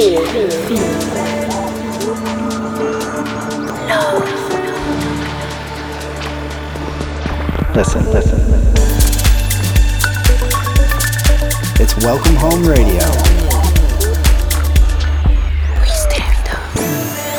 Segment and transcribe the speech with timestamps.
[0.00, 0.16] Listen,
[8.10, 8.40] listen.
[11.78, 13.02] It's Welcome Home Radio.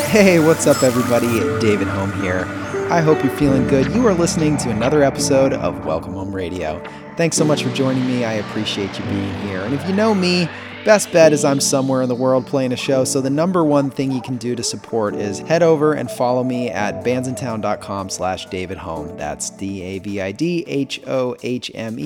[0.05, 1.39] Hey, what's up, everybody?
[1.59, 2.45] David Hohme here.
[2.91, 3.91] I hope you're feeling good.
[3.91, 6.79] You are listening to another episode of Welcome Home Radio.
[7.17, 8.23] Thanks so much for joining me.
[8.23, 9.61] I appreciate you being here.
[9.61, 10.47] And if you know me,
[10.85, 13.91] Best bet is I'm somewhere in the world playing a show, so the number one
[13.91, 18.47] thing you can do to support is head over and follow me at bandsintown.com slash
[18.47, 19.15] davidhohme.
[19.15, 20.13] That's D-A-V-I-D-H-O-H-M-E,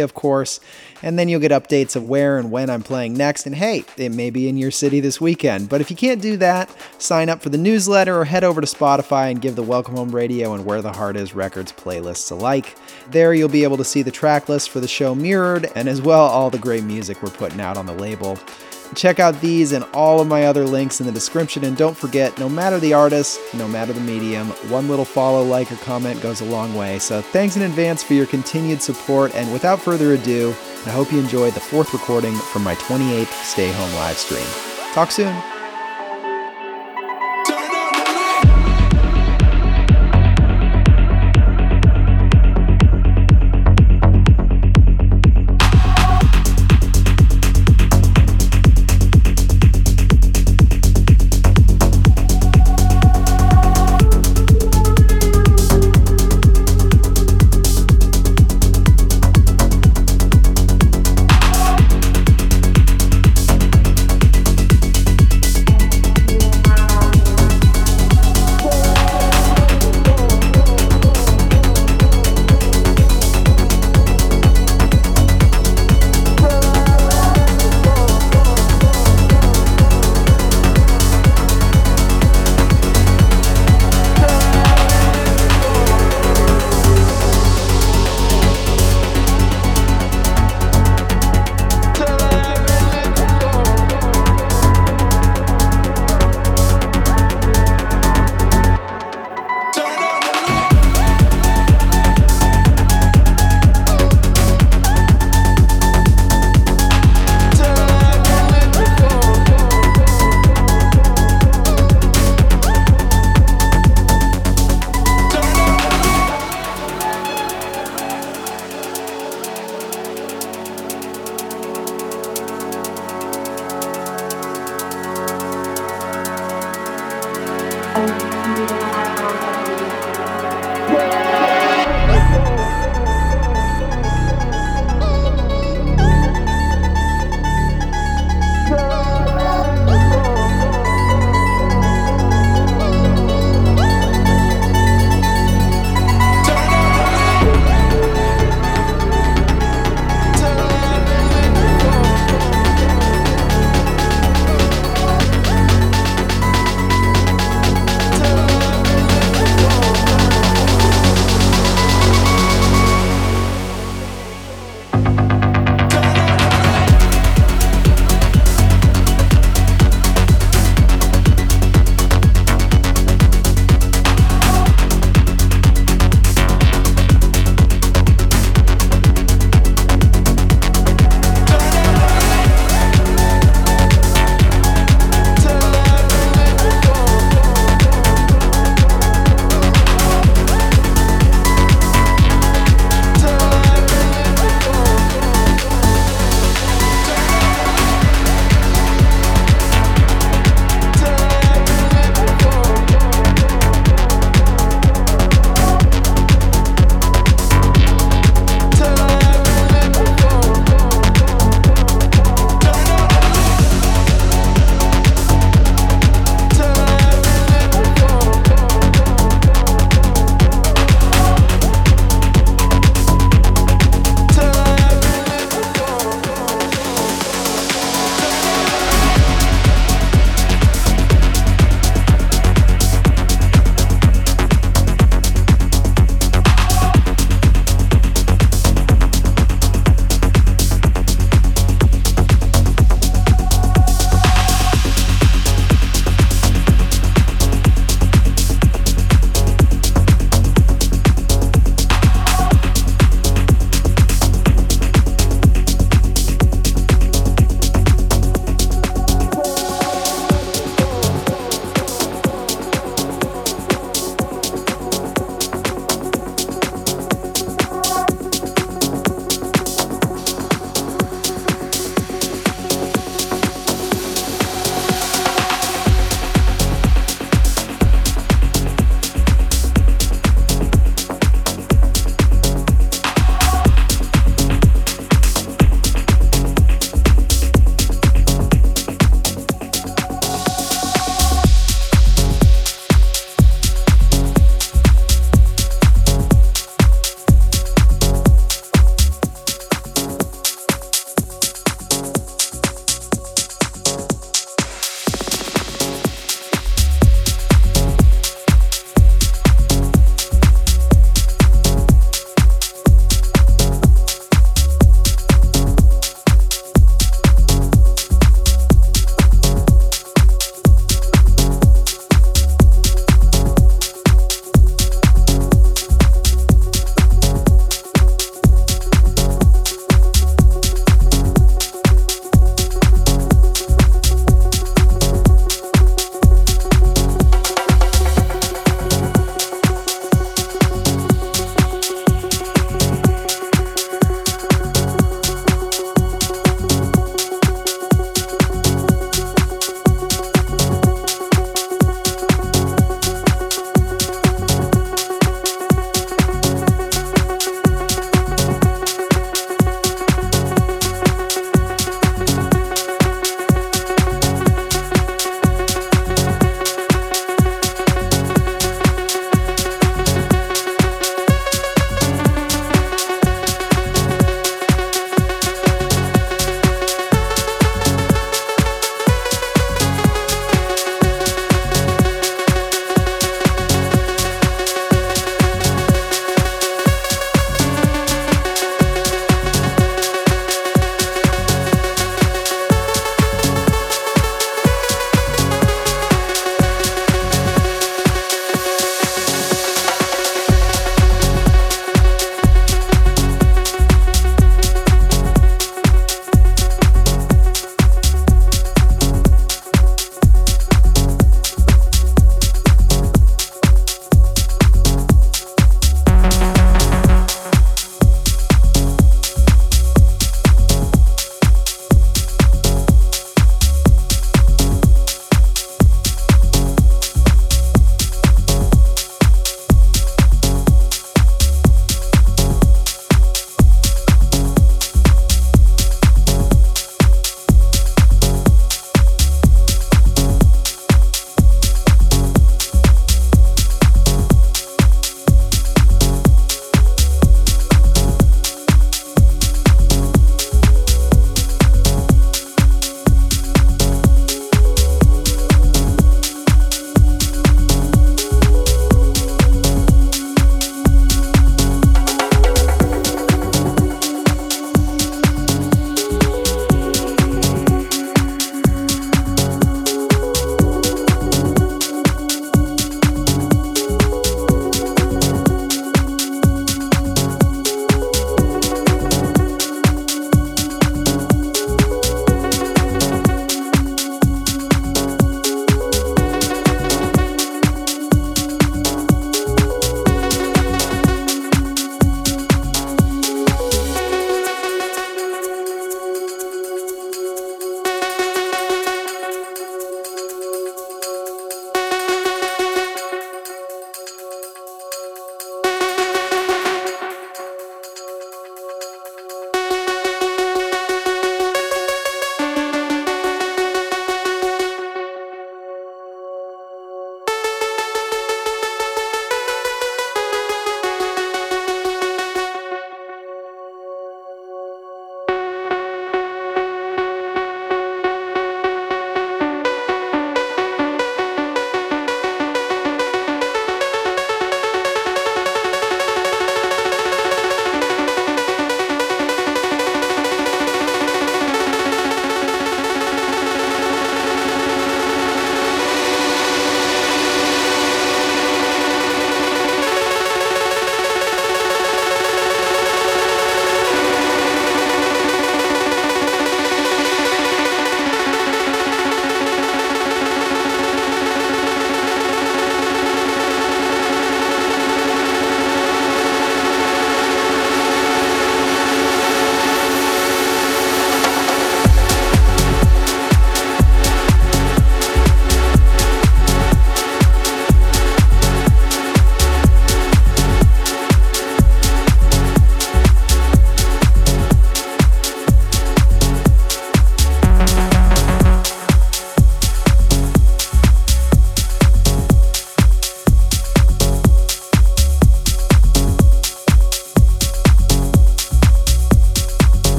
[0.00, 0.60] of course.
[1.00, 3.46] And then you'll get updates of where and when I'm playing next.
[3.46, 5.70] And hey, it may be in your city this weekend.
[5.70, 8.66] But if you can't do that, sign up for the newsletter or head over to
[8.66, 12.34] Spotify and give the Welcome Home Radio and Where the Heart Is records playlists a
[12.34, 12.76] like.
[13.10, 16.02] There you'll be able to see the track list for the show mirrored and as
[16.02, 18.38] well all the great music we're putting out on the label.
[18.94, 21.64] Check out these and all of my other links in the description.
[21.64, 25.70] And don't forget, no matter the artist, no matter the medium, one little follow, like,
[25.70, 26.98] or comment goes a long way.
[26.98, 29.34] So thanks in advance for your continued support.
[29.34, 30.50] And without further ado,
[30.86, 34.46] I hope you enjoyed the fourth recording from my 28th Stay Home live stream.
[34.94, 35.57] Talk soon.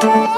[0.00, 0.37] Oh.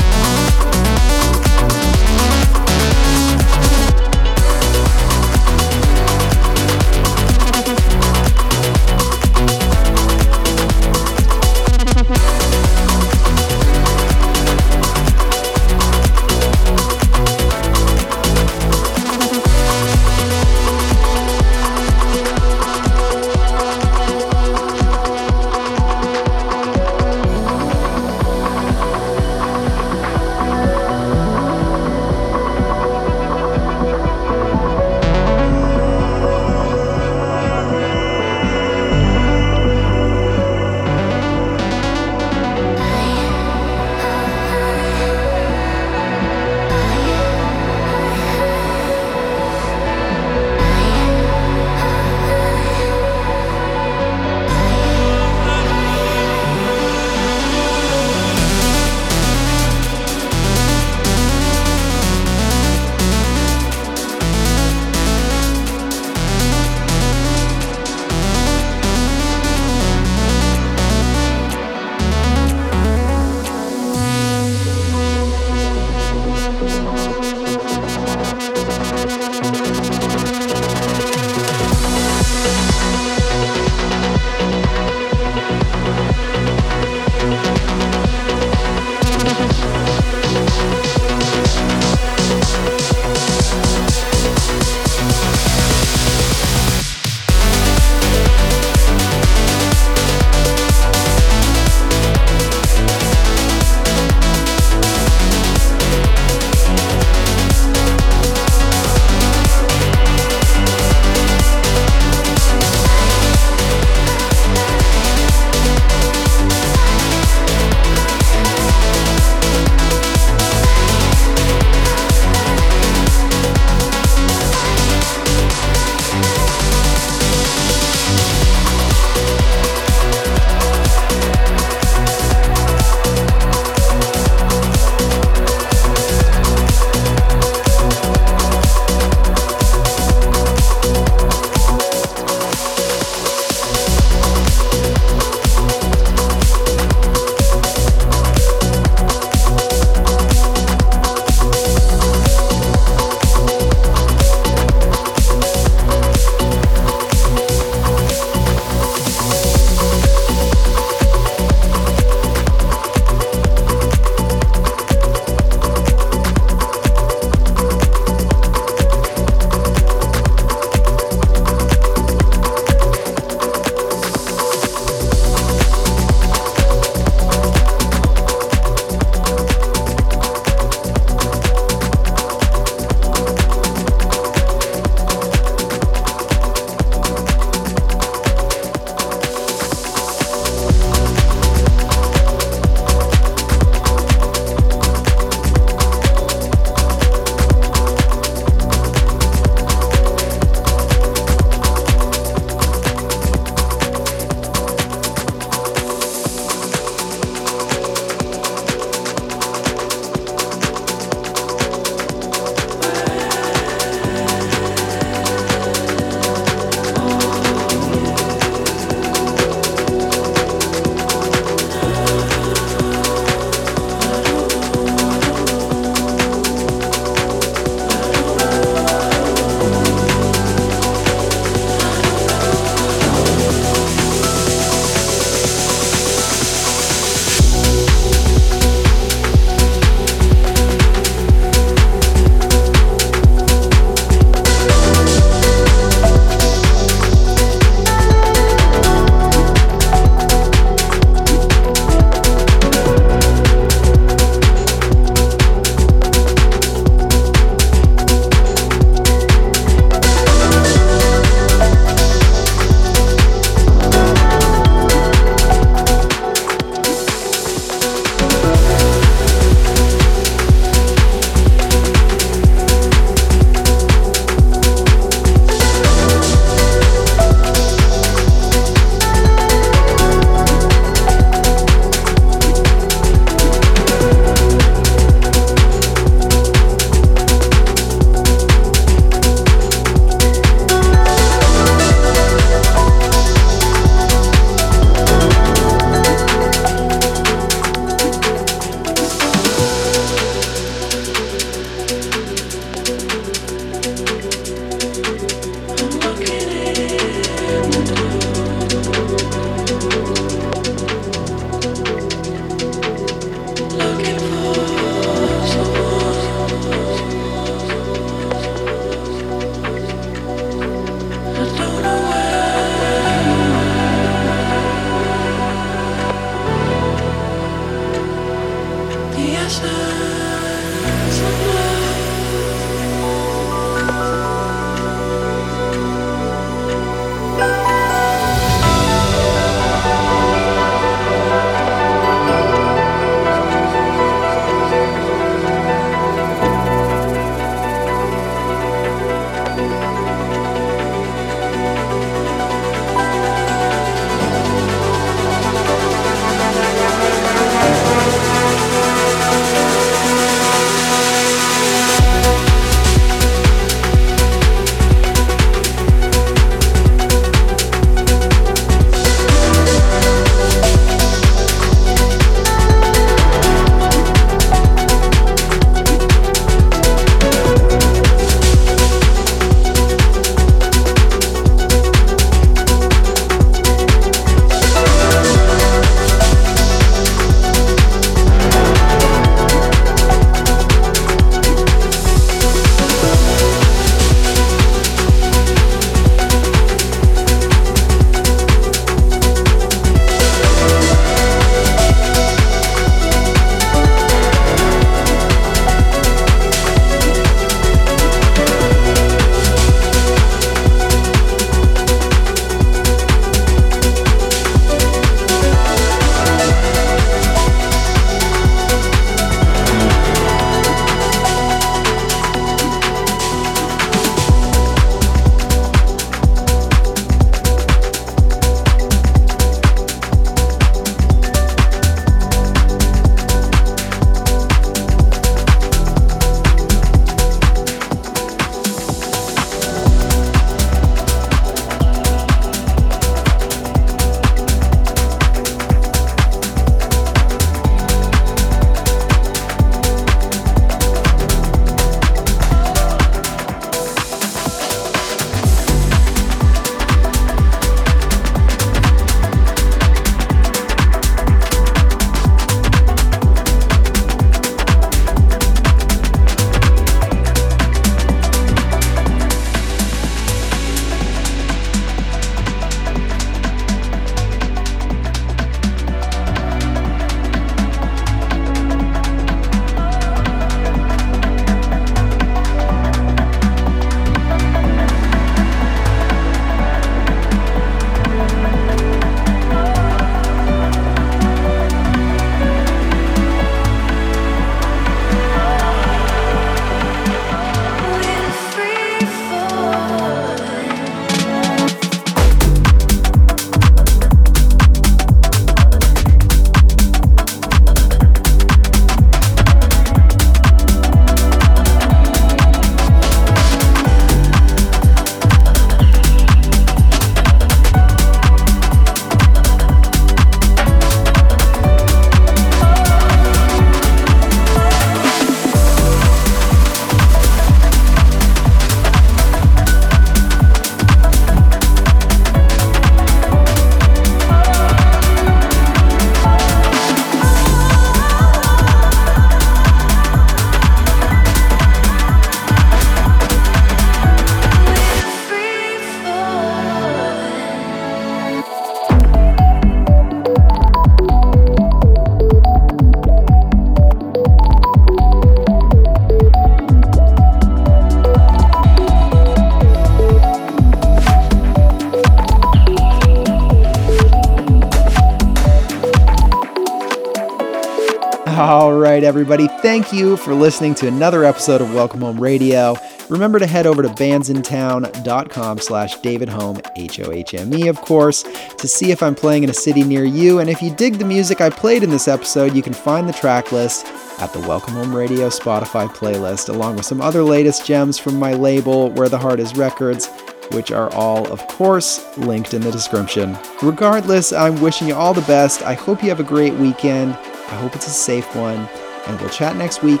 [568.42, 569.46] All right, everybody.
[569.46, 572.74] Thank you for listening to another episode of Welcome Home Radio.
[573.08, 579.00] Remember to head over to bandsintown.com slash David Hohme, H-O-H-M-E, of course, to see if
[579.00, 580.40] I'm playing in a city near you.
[580.40, 583.12] And if you dig the music I played in this episode, you can find the
[583.12, 583.86] track list
[584.18, 588.32] at the Welcome Home Radio Spotify playlist, along with some other latest gems from my
[588.32, 590.08] label, Where the Heart Is Records,
[590.50, 593.38] which are all, of course, linked in the description.
[593.62, 595.62] Regardless, I'm wishing you all the best.
[595.62, 597.16] I hope you have a great weekend.
[597.52, 598.66] I hope it's a safe one.
[599.06, 600.00] And we'll chat next week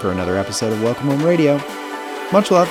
[0.00, 1.56] for another episode of Welcome Home Radio.
[2.30, 2.68] Much love.